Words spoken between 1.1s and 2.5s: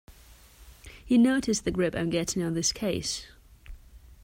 notice the grip I am getting